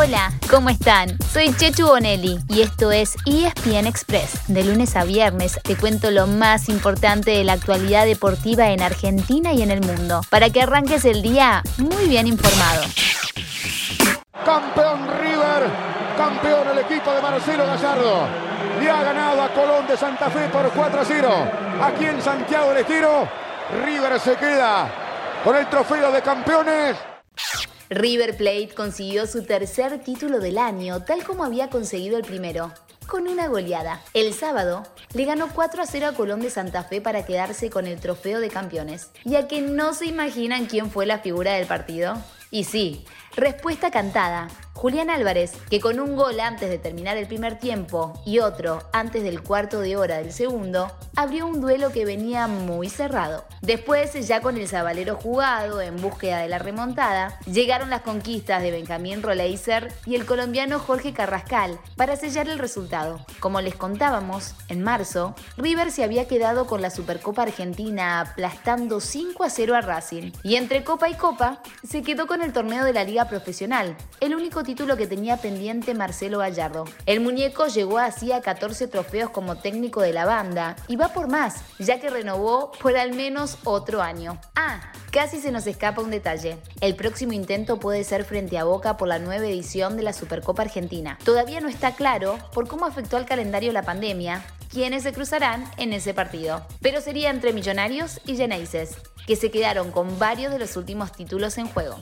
[0.00, 1.18] Hola, ¿cómo están?
[1.32, 4.46] Soy Chechu Bonelli y esto es ESPN Express.
[4.46, 9.52] De lunes a viernes te cuento lo más importante de la actualidad deportiva en Argentina
[9.52, 12.84] y en el mundo, para que arranques el día muy bien informado.
[14.44, 15.68] Campeón River,
[16.16, 18.28] campeón el equipo de Marcelo Gallardo.
[18.80, 21.28] Le ha ganado a Colón de Santa Fe por 4 a 0.
[21.82, 23.28] Aquí en Santiago del Estero,
[23.84, 24.88] River se queda
[25.42, 26.96] con el trofeo de campeones.
[27.90, 32.70] River Plate consiguió su tercer título del año, tal como había conseguido el primero,
[33.06, 34.02] con una goleada.
[34.12, 34.82] El sábado
[35.14, 38.40] le ganó 4 a 0 a Colón de Santa Fe para quedarse con el trofeo
[38.40, 39.10] de campeones.
[39.24, 42.22] Ya que no se imaginan quién fue la figura del partido.
[42.50, 43.06] Y sí,
[43.38, 44.48] respuesta cantada.
[44.78, 49.24] Julián Álvarez, que con un gol antes de terminar el primer tiempo y otro antes
[49.24, 53.44] del cuarto de hora del segundo, abrió un duelo que venía muy cerrado.
[53.60, 58.70] Después, ya con el Zabalero jugado en búsqueda de la remontada, llegaron las conquistas de
[58.70, 63.26] Benjamín Roleiser y el colombiano Jorge Carrascal para sellar el resultado.
[63.40, 69.42] Como les contábamos, en marzo, River se había quedado con la Supercopa Argentina aplastando 5
[69.42, 72.92] a 0 a Racing y entre Copa y Copa se quedó con el torneo de
[72.92, 76.84] la Liga Profesional, el único título que tenía pendiente Marcelo Gallardo.
[77.06, 81.28] El muñeco llegó así a 14 trofeos como técnico de la banda y va por
[81.28, 84.40] más, ya que renovó por al menos otro año.
[84.56, 86.58] Ah, casi se nos escapa un detalle.
[86.80, 90.62] El próximo intento puede ser frente a Boca por la nueva edición de la Supercopa
[90.62, 91.18] Argentina.
[91.24, 95.92] Todavía no está claro por cómo afectó al calendario la pandemia, quienes se cruzarán en
[95.92, 96.66] ese partido.
[96.80, 101.58] Pero sería entre Millonarios y Geneises, que se quedaron con varios de los últimos títulos
[101.58, 101.98] en juego.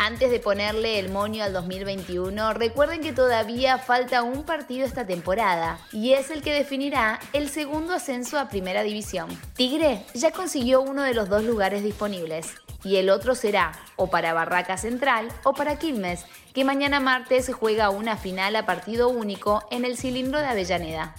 [0.00, 5.80] Antes de ponerle el moño al 2021, recuerden que todavía falta un partido esta temporada
[5.92, 9.28] y es el que definirá el segundo ascenso a Primera División.
[9.54, 14.32] Tigre ya consiguió uno de los dos lugares disponibles y el otro será o para
[14.32, 16.24] Barraca Central o para Quilmes,
[16.54, 21.16] que mañana martes juega una final a partido único en el cilindro de Avellaneda.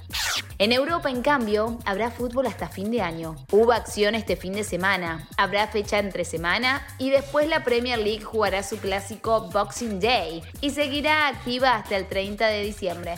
[0.62, 3.38] En Europa, en cambio, habrá fútbol hasta fin de año.
[3.50, 8.26] Hubo acción este fin de semana, habrá fecha entre semana y después la Premier League
[8.26, 13.16] jugará su clásico Boxing Day y seguirá activa hasta el 30 de diciembre.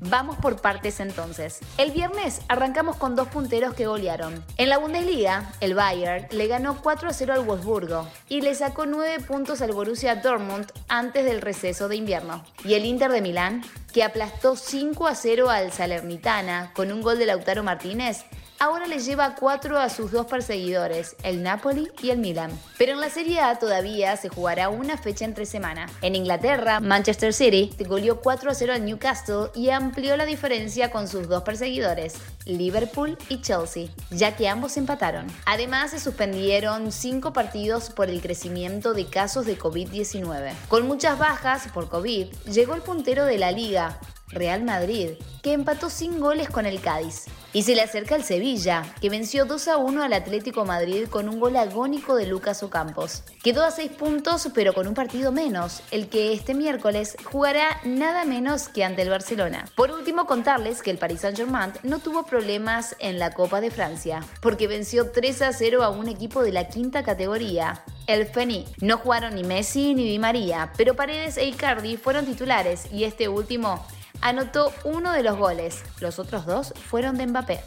[0.00, 1.60] Vamos por partes entonces.
[1.76, 4.42] El viernes arrancamos con dos punteros que golearon.
[4.56, 8.86] En la Bundesliga, el Bayern le ganó 4 a 0 al Wolfsburgo y le sacó
[8.86, 12.42] 9 puntos al Borussia Dortmund antes del receso de invierno.
[12.64, 13.62] Y el Inter de Milán,
[13.92, 18.24] que aplastó 5 a 0 al Salernitana con un gol de Lautaro Martínez,
[18.60, 22.50] ahora le lleva cuatro a sus dos perseguidores, el Napoli y el Milan.
[22.78, 25.88] Pero en la Serie A todavía se jugará una fecha entre semana.
[26.02, 31.08] En Inglaterra, Manchester City goleó 4 a 0 al Newcastle y amplió la diferencia con
[31.08, 35.26] sus dos perseguidores, Liverpool y Chelsea, ya que ambos empataron.
[35.46, 40.52] Además, se suspendieron cinco partidos por el crecimiento de casos de COVID-19.
[40.68, 45.12] Con muchas bajas por COVID, llegó el puntero de la liga, Real Madrid,
[45.42, 47.24] que empató sin goles con el Cádiz.
[47.52, 51.28] Y se le acerca el Sevilla, que venció 2 a 1 al Atlético Madrid con
[51.28, 53.24] un gol agónico de Lucas Ocampos.
[53.42, 58.24] Quedó a 6 puntos, pero con un partido menos, el que este miércoles jugará nada
[58.24, 59.64] menos que ante el Barcelona.
[59.74, 64.24] Por último, contarles que el Paris Saint-Germain no tuvo problemas en la Copa de Francia,
[64.40, 68.64] porque venció 3 a 0 a un equipo de la quinta categoría, el Feni.
[68.80, 73.28] No jugaron ni Messi ni Di María, pero Paredes e Icardi fueron titulares y este
[73.28, 73.84] último
[74.20, 75.82] anotó uno de los goles.
[76.00, 77.60] Los otros dos fueron de Mbappé.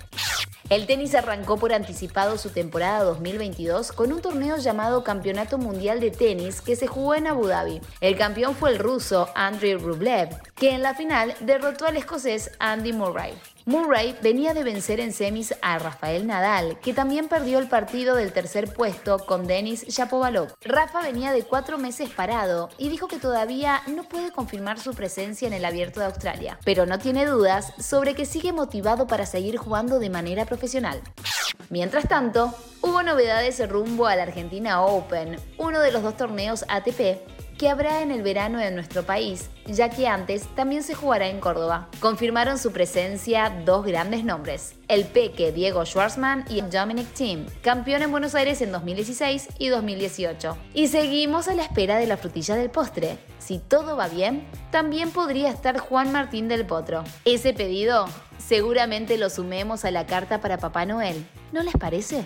[0.69, 6.09] El tenis arrancó por anticipado su temporada 2022 con un torneo llamado Campeonato Mundial de
[6.09, 7.81] Tenis que se jugó en Abu Dhabi.
[8.02, 12.94] El campeón fue el ruso Andrei Rublev, que en la final derrotó al escocés Andy
[12.94, 13.34] Murray.
[13.66, 18.34] Murray venía de vencer en semis a Rafael Nadal, que también perdió el partido del
[18.34, 20.53] tercer puesto con Denis Shapovalov.
[20.66, 25.47] Rafa venía de cuatro meses parado y dijo que todavía no puede confirmar su presencia
[25.47, 29.56] en el Abierto de Australia, pero no tiene dudas sobre que sigue motivado para seguir
[29.56, 31.02] jugando de manera profesional.
[31.69, 37.22] Mientras tanto, hubo novedades rumbo al Argentina Open, uno de los dos torneos ATP
[37.58, 41.40] que habrá en el verano en nuestro país, ya que antes también se jugará en
[41.40, 41.90] Córdoba.
[42.00, 48.11] Confirmaron su presencia dos grandes nombres, el peque Diego Schwartzman y Dominic Thiem, campeón en
[48.11, 50.58] Buenos Aires en 2016 y 2018.
[50.73, 53.17] Y seguimos a la espera de la frutilla del postre.
[53.40, 57.03] Si todo va bien, también podría estar Juan Martín del Potro.
[57.26, 58.05] Ese pedido
[58.38, 61.26] seguramente lo sumemos a la carta para Papá Noel.
[61.52, 62.26] ¿No les parece?